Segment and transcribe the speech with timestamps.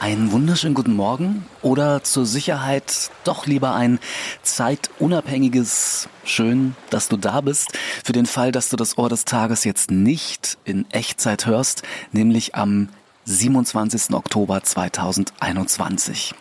[0.00, 3.98] Einen wunderschönen guten Morgen oder zur Sicherheit doch lieber ein
[4.42, 7.68] zeitunabhängiges Schön, dass du da bist,
[8.02, 11.82] für den Fall, dass du das Ohr des Tages jetzt nicht in Echtzeit hörst,
[12.12, 12.88] nämlich am
[13.26, 14.14] 27.
[14.14, 16.34] Oktober 2021.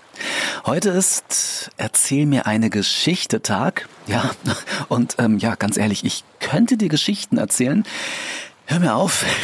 [0.66, 3.90] Heute ist Erzähl mir eine Geschichte Tag.
[4.08, 4.32] Ja,
[4.88, 7.84] und ähm, ja, ganz ehrlich, ich könnte dir Geschichten erzählen,
[8.70, 9.26] Hör mir auf.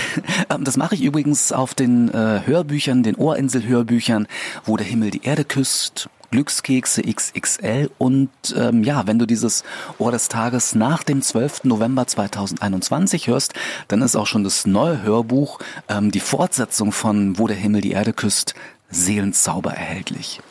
[0.50, 4.28] Ähm, das mache ich übrigens auf den äh, Hörbüchern, den Ohrinsel-Hörbüchern,
[4.64, 9.64] wo der Himmel die Erde küsst, Glückskekse XXL und ähm, ja, wenn du dieses
[9.98, 11.64] Ohr des Tages nach dem 12.
[11.64, 13.56] November 2021 hörst,
[13.88, 17.92] dann ist auch schon das neue Hörbuch, ähm, die Fortsetzung von Wo der Himmel die
[17.92, 18.54] Erde küsst,
[18.92, 20.42] Seelenzauber erhältlich.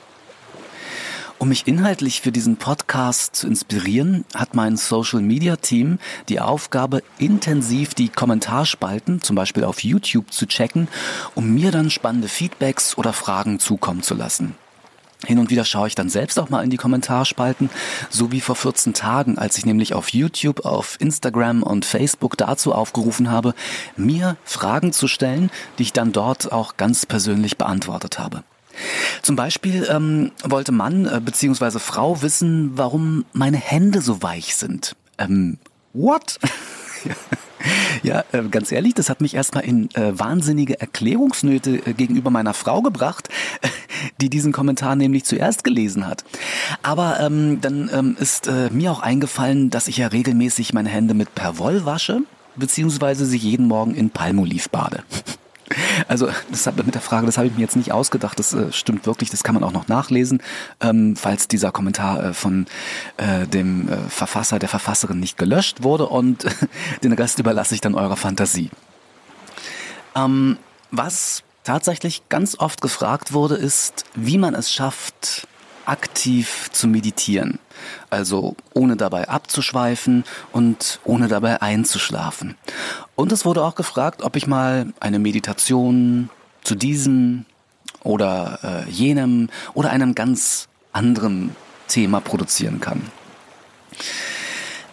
[1.45, 5.99] Um mich inhaltlich für diesen Podcast zu inspirieren, hat mein Social Media Team
[6.31, 10.89] die Aufgabe, intensiv die Kommentarspalten, zum Beispiel auf YouTube, zu checken,
[11.35, 14.55] um mir dann spannende Feedbacks oder Fragen zukommen zu lassen.
[15.27, 17.69] Hin und wieder schaue ich dann selbst auch mal in die Kommentarspalten,
[18.09, 22.73] so wie vor 14 Tagen, als ich nämlich auf YouTube, auf Instagram und Facebook dazu
[22.73, 23.53] aufgerufen habe,
[23.99, 28.45] mir Fragen zu stellen, die ich dann dort auch ganz persönlich beantwortet habe.
[29.23, 31.79] Zum Beispiel ähm, wollte Mann äh, bzw.
[31.79, 34.97] Frau wissen, warum meine Hände so weich sind.
[35.19, 35.59] Ähm,
[35.93, 36.39] what?
[38.03, 42.55] Ja, äh, ganz ehrlich, das hat mich erstmal in äh, wahnsinnige Erklärungsnöte äh, gegenüber meiner
[42.55, 43.29] Frau gebracht,
[44.21, 46.25] die diesen Kommentar nämlich zuerst gelesen hat.
[46.83, 51.15] Aber ähm, dann ähm, ist äh, mir auch eingefallen, dass ich ja regelmäßig meine Hände
[51.15, 52.21] mit Perwoll wasche,
[52.57, 55.03] beziehungsweise sie jeden Morgen in Palmoliv bade.
[56.09, 58.73] Also das hat, mit der Frage, das habe ich mir jetzt nicht ausgedacht, das äh,
[58.73, 60.43] stimmt wirklich, das kann man auch noch nachlesen,
[60.81, 62.67] ähm, falls dieser Kommentar äh, von
[63.17, 66.47] äh, dem äh, Verfasser, der Verfasserin nicht gelöscht wurde und
[67.03, 68.71] den Rest überlasse ich dann eurer Fantasie.
[70.15, 70.59] Ähm,
[70.91, 75.49] was tatsächlich ganz oft gefragt wurde, ist, wie man es schafft,
[75.87, 77.59] aktiv zu meditieren.
[78.11, 82.55] Also ohne dabei abzuschweifen und ohne dabei einzuschlafen.
[83.17, 86.31] Und es wurde auch gefragt, ob ich mal eine Meditation
[86.63, 87.45] zu diesem
[88.03, 91.55] oder äh, jenem oder einem ganz anderen
[91.89, 93.03] Thema produzieren kann.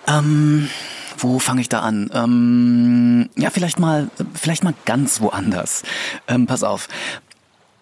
[0.08, 0.70] Ähm,
[1.18, 2.10] wo fange ich da an?
[2.14, 5.84] Ähm, ja, vielleicht mal, vielleicht mal ganz woanders.
[6.28, 6.88] Ähm, pass auf.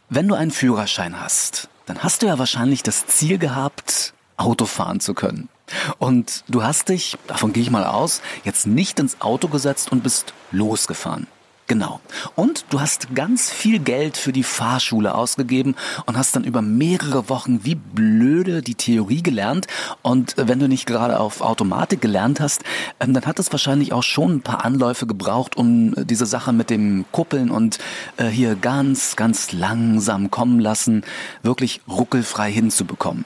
[0.10, 5.00] Wenn du einen Führerschein hast, dann hast du ja wahrscheinlich das Ziel gehabt, Auto fahren
[5.00, 5.50] zu können.
[5.98, 10.04] Und du hast dich, davon gehe ich mal aus, jetzt nicht ins Auto gesetzt und
[10.04, 11.26] bist losgefahren.
[11.70, 12.00] Genau.
[12.36, 15.76] Und du hast ganz viel Geld für die Fahrschule ausgegeben
[16.08, 19.68] und hast dann über mehrere Wochen wie blöde die Theorie gelernt.
[20.02, 22.64] Und wenn du nicht gerade auf Automatik gelernt hast,
[23.00, 26.72] ähm, dann hat es wahrscheinlich auch schon ein paar Anläufe gebraucht, um diese Sache mit
[26.72, 27.78] dem Kuppeln und
[28.18, 31.04] äh, hier ganz, ganz langsam kommen lassen,
[31.44, 33.26] wirklich ruckelfrei hinzubekommen.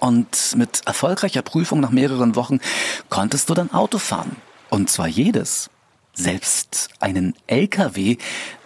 [0.00, 2.60] Und mit erfolgreicher Prüfung nach mehreren Wochen
[3.10, 4.36] konntest du dann Auto fahren.
[4.70, 5.68] Und zwar jedes.
[6.14, 8.18] Selbst einen LKW,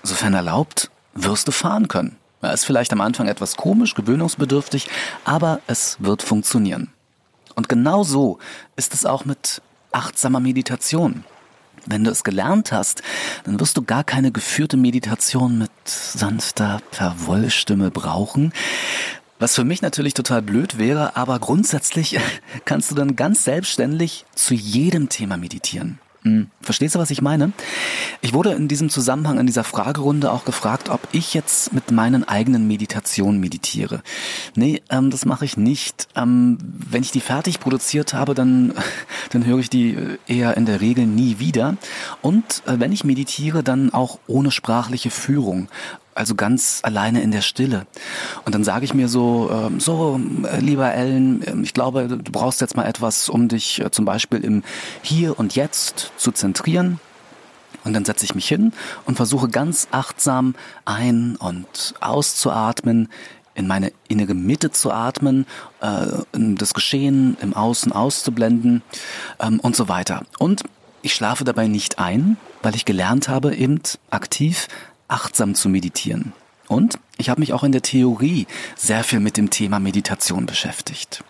[0.03, 2.17] sofern erlaubt, wirst du fahren können.
[2.43, 4.89] Er ist vielleicht am Anfang etwas komisch, gewöhnungsbedürftig,
[5.25, 6.93] aber es wird funktionieren.
[7.55, 8.39] Und genau so
[8.77, 9.62] ist es auch mit
[9.93, 11.25] achtsamer Meditation.
[11.87, 13.03] Wenn du es gelernt hast,
[13.45, 18.53] dann wirst du gar keine geführte Meditation mit sanfter Perwollstimme brauchen.
[19.39, 22.19] Was für mich natürlich total blöd wäre, aber grundsätzlich
[22.65, 26.01] kannst du dann ganz selbstständig zu jedem Thema meditieren.
[26.26, 27.53] Hm, verstehst du, was ich meine?
[28.20, 32.26] Ich wurde in diesem Zusammenhang in dieser Fragerunde auch gefragt, ob ich jetzt mit meinen
[32.26, 34.03] eigenen Meditationen meditiere.
[34.56, 36.09] Nee, ähm, das mache ich nicht.
[36.16, 38.75] Ähm, wenn ich die fertig produziert habe, dann,
[39.31, 41.76] dann höre ich die äh, eher in der Regel nie wieder.
[42.22, 45.69] Und äh, wenn ich meditiere, dann auch ohne sprachliche Führung
[46.16, 47.87] also ganz alleine in der Stille.
[48.44, 50.21] Und dann sage ich mir so, äh, so,
[50.60, 54.44] lieber Ellen, äh, ich glaube, du brauchst jetzt mal etwas, um dich äh, zum Beispiel
[54.44, 54.62] im
[55.03, 57.00] Hier und Jetzt zu zentrieren.
[57.85, 58.73] Und dann setze ich mich hin
[59.05, 63.08] und versuche ganz achtsam ein- und auszuatmen,
[63.55, 65.46] in meine innere Mitte zu atmen,
[65.81, 68.82] äh, das Geschehen im Außen auszublenden
[69.41, 70.23] ähm, und so weiter.
[70.38, 70.64] Und
[71.02, 73.81] ich schlafe dabei nicht ein, weil ich gelernt habe, eben
[74.11, 74.69] aktiv
[75.08, 76.32] achtsam zu meditieren.
[76.69, 81.23] Und ich habe mich auch in der Theorie sehr viel mit dem Thema Meditation beschäftigt.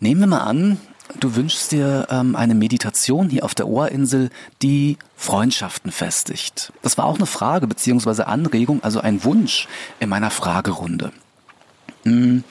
[0.00, 0.80] Nehmen wir mal an,
[1.18, 4.30] du wünschst dir ähm, eine Meditation hier auf der Ohrinsel,
[4.62, 6.72] die Freundschaften festigt.
[6.82, 8.22] Das war auch eine Frage bzw.
[8.22, 9.66] Anregung, also ein Wunsch
[9.98, 11.12] in meiner Fragerunde.
[12.04, 12.44] Hm.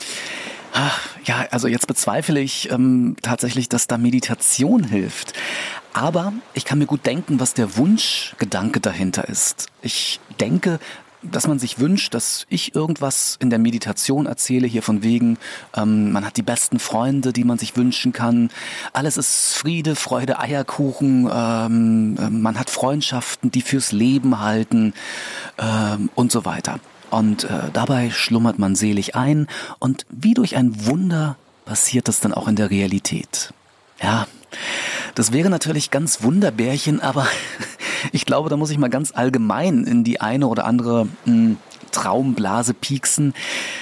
[0.79, 5.33] Ach, ja, also jetzt bezweifle ich ähm, tatsächlich, dass da Meditation hilft.
[5.91, 9.69] Aber ich kann mir gut denken, was der Wunschgedanke dahinter ist.
[9.81, 10.77] Ich denke,
[11.23, 15.39] dass man sich wünscht, dass ich irgendwas in der Meditation erzähle, hier von wegen,
[15.75, 18.51] ähm, man hat die besten Freunde, die man sich wünschen kann,
[18.93, 24.93] alles ist Friede, Freude, Eierkuchen, ähm, man hat Freundschaften, die fürs Leben halten
[25.57, 26.79] ähm, und so weiter.
[27.09, 29.47] Und äh, dabei schlummert man selig ein
[29.79, 33.53] und wie durch ein Wunder passiert das dann auch in der Realität.
[34.01, 34.27] Ja,
[35.15, 37.27] das wäre natürlich ganz Wunderbärchen, aber
[38.11, 41.57] ich glaube, da muss ich mal ganz allgemein in die eine oder andere mh, hm,
[41.91, 43.33] Traumblase pieksen.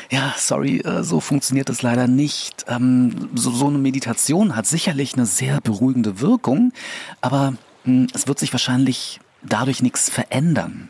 [0.09, 2.65] Ja, sorry, äh, so funktioniert das leider nicht.
[2.67, 6.71] Ähm, so, so eine Meditation hat sicherlich eine sehr beruhigende Wirkung,
[7.21, 10.89] aber mh, hm, es wird sich wahrscheinlich dadurch nichts verändern.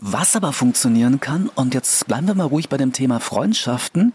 [0.00, 4.12] Was aber funktionieren kann, und jetzt bleiben wir mal ruhig bei dem Thema Freundschaften,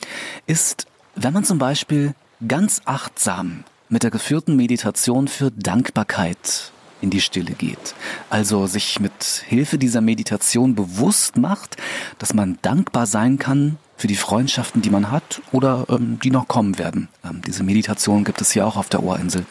[0.47, 2.15] ist, wenn man zum Beispiel
[2.47, 6.71] ganz achtsam mit der geführten Meditation für Dankbarkeit
[7.01, 7.95] in die Stille geht.
[8.29, 11.75] Also sich mit Hilfe dieser Meditation bewusst macht,
[12.17, 16.47] dass man dankbar sein kann für die Freundschaften, die man hat oder ähm, die noch
[16.47, 17.09] kommen werden.
[17.23, 19.45] Ähm, diese Meditation gibt es hier auch auf der Ohrinsel.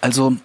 [0.00, 0.36] Also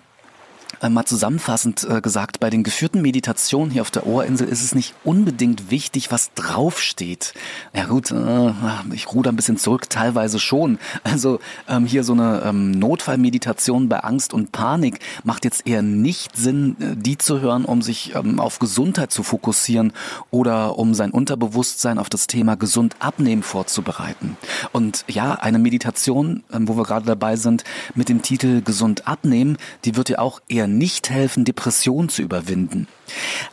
[0.90, 4.96] mal zusammenfassend äh, gesagt, bei den geführten Meditationen hier auf der Ohrinsel ist es nicht
[5.04, 7.34] unbedingt wichtig, was draufsteht.
[7.74, 8.54] Ja gut, äh,
[8.94, 10.80] ich ruder ein bisschen zurück, teilweise schon.
[11.04, 16.36] Also ähm, hier so eine ähm, Notfallmeditation bei Angst und Panik macht jetzt eher nicht
[16.36, 19.94] Sinn, äh, die zu hören, um sich ähm, auf Gesundheit zu fokussieren
[20.32, 24.38] oder um sein Unterbewusstsein auf das Thema gesund abnehmen vorzubereiten.
[24.72, 27.64] Und ja, eine Meditation, wo wir gerade dabei sind,
[27.94, 32.88] mit dem Titel Gesund abnehmen, die wird ja auch eher nicht helfen, Depressionen zu überwinden.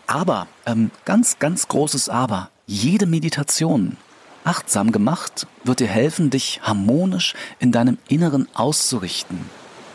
[0.06, 3.96] Aber, ähm, ganz, ganz großes Aber, jede Meditation,
[4.44, 9.40] achtsam gemacht, wird dir helfen, dich harmonisch in deinem Inneren auszurichten,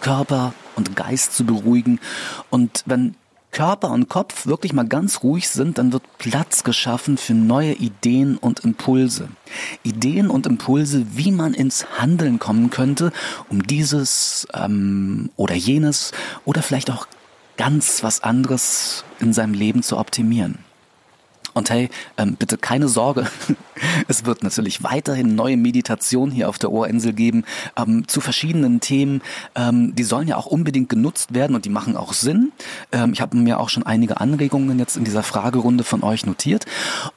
[0.01, 1.99] Körper und Geist zu beruhigen.
[2.49, 3.15] Und wenn
[3.53, 8.37] Körper und Kopf wirklich mal ganz ruhig sind, dann wird Platz geschaffen für neue Ideen
[8.37, 9.29] und Impulse.
[9.83, 13.13] Ideen und Impulse, wie man ins Handeln kommen könnte,
[13.49, 16.11] um dieses ähm, oder jenes
[16.43, 17.07] oder vielleicht auch
[17.55, 20.57] ganz was anderes in seinem Leben zu optimieren.
[21.53, 23.27] Und hey, ähm, bitte keine Sorge.
[24.07, 27.43] Es wird natürlich weiterhin neue Meditationen hier auf der Ohrinsel geben
[27.75, 29.21] ähm, zu verschiedenen Themen.
[29.55, 32.51] Ähm, die sollen ja auch unbedingt genutzt werden und die machen auch Sinn.
[32.91, 36.65] Ähm, ich habe mir auch schon einige Anregungen jetzt in dieser Fragerunde von euch notiert.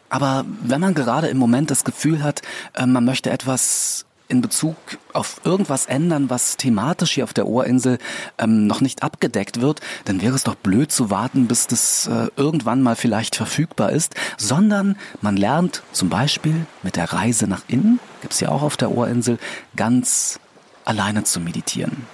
[0.09, 2.43] Aber wenn man gerade im Moment das Gefühl hat,
[2.75, 4.77] äh, man möchte etwas in Bezug
[5.13, 7.99] auf irgendwas ändern, was thematisch hier auf der Ohrinsel
[8.39, 12.29] ähm, noch nicht abgedeckt wird, dann wäre es doch blöd zu warten, bis das äh,
[12.37, 18.01] irgendwann mal vielleicht verfügbar ist, sondern man lernt zum Beispiel mit der Reise nach innen,
[18.21, 19.39] gibt's ja auch auf der Ohrinsel,
[19.77, 20.41] ganz
[20.85, 22.07] alleine zu meditieren.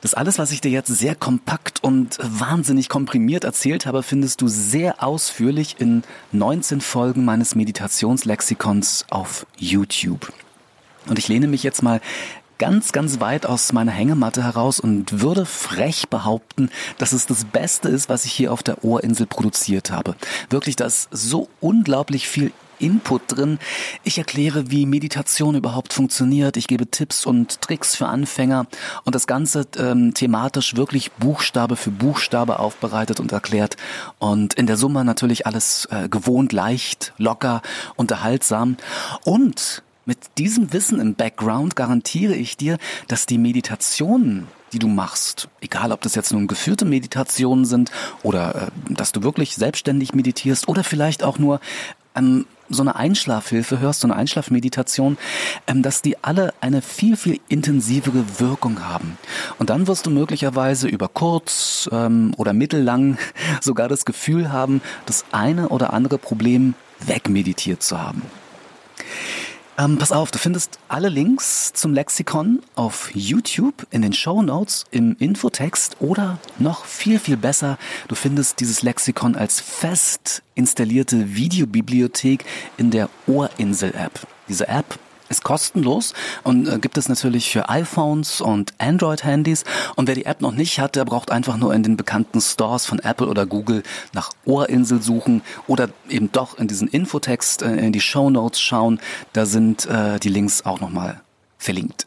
[0.00, 4.48] Das alles, was ich dir jetzt sehr kompakt und wahnsinnig komprimiert erzählt habe, findest du
[4.48, 10.32] sehr ausführlich in 19 Folgen meines Meditationslexikons auf YouTube.
[11.08, 12.00] Und ich lehne mich jetzt mal
[12.58, 17.88] ganz, ganz weit aus meiner Hängematte heraus und würde frech behaupten, dass es das Beste
[17.88, 20.14] ist, was ich hier auf der Ohrinsel produziert habe.
[20.50, 23.58] Wirklich, da ist so unglaublich viel Input drin.
[24.04, 26.56] Ich erkläre, wie Meditation überhaupt funktioniert.
[26.56, 28.66] Ich gebe Tipps und Tricks für Anfänger
[29.04, 33.76] und das Ganze ähm, thematisch wirklich Buchstabe für Buchstabe aufbereitet und erklärt.
[34.18, 37.62] Und in der Summe natürlich alles äh, gewohnt, leicht, locker,
[37.96, 38.76] unterhaltsam.
[39.24, 45.48] Und mit diesem Wissen im Background garantiere ich dir, dass die Meditationen, die du machst,
[45.60, 47.90] egal ob das jetzt nun geführte Meditationen sind
[48.22, 51.60] oder äh, dass du wirklich selbstständig meditierst oder vielleicht auch nur
[52.18, 55.16] ähm, so eine Einschlafhilfe hörst, so eine Einschlafmeditation,
[55.66, 59.18] ähm, dass die alle eine viel, viel intensivere Wirkung haben.
[59.58, 63.18] Und dann wirst du möglicherweise über kurz ähm, oder mittellang
[63.60, 68.22] sogar das Gefühl haben, das eine oder andere Problem wegmeditiert zu haben.
[69.78, 74.84] Ähm, pass auf, du findest alle Links zum Lexikon auf YouTube in den Show Notes
[74.90, 82.44] im Infotext oder noch viel, viel besser, du findest dieses Lexikon als fest installierte Videobibliothek
[82.76, 84.26] in der Ohrinsel-App.
[84.48, 89.64] Diese App ist kostenlos und äh, gibt es natürlich für iPhones und Android-Handys.
[89.96, 92.86] Und wer die App noch nicht hat, der braucht einfach nur in den bekannten Stores
[92.86, 93.82] von Apple oder Google
[94.12, 99.00] nach Ohrinsel suchen oder eben doch in diesen Infotext äh, in die Show Notes schauen.
[99.32, 101.20] Da sind äh, die Links auch nochmal
[101.58, 102.06] verlinkt.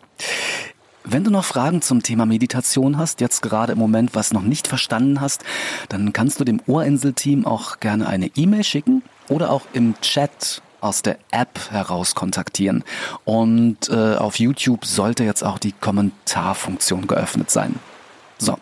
[1.04, 4.68] Wenn du noch Fragen zum Thema Meditation hast, jetzt gerade im Moment was noch nicht
[4.68, 5.44] verstanden hast,
[5.90, 11.02] dann kannst du dem Ohrinsel-Team auch gerne eine E-Mail schicken oder auch im Chat aus
[11.02, 12.84] der App heraus kontaktieren.
[13.24, 17.80] Und äh, auf YouTube sollte jetzt auch die Kommentarfunktion geöffnet sein.
[18.42, 18.58] So,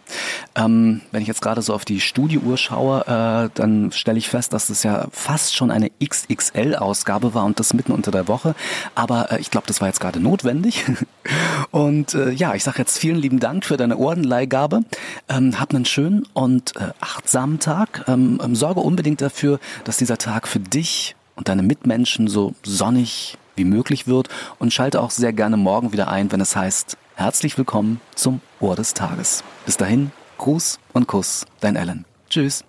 [0.56, 4.52] ähm, wenn ich jetzt gerade so auf die Studiouhr schaue, äh, dann stelle ich fest,
[4.52, 8.56] dass das ja fast schon eine XXL-Ausgabe war und das mitten unter der Woche.
[8.94, 10.84] Aber äh, ich glaube, das war jetzt gerade notwendig.
[11.72, 14.82] und äh, ja, ich sage jetzt vielen lieben Dank für deine Ohrenleihgabe.
[15.30, 18.04] Ähm, hab einen schönen und äh, achtsamen Tag.
[18.10, 23.38] Ähm, ähm, sorge unbedingt dafür, dass dieser Tag für dich und deine Mitmenschen so sonnig
[23.56, 24.28] wie möglich wird
[24.60, 28.76] und schalte auch sehr gerne morgen wieder ein, wenn es heißt, herzlich willkommen zum Ohr
[28.76, 29.44] des Tages.
[29.66, 32.06] Bis dahin, Gruß und Kuss, dein Ellen.
[32.30, 32.66] Tschüss.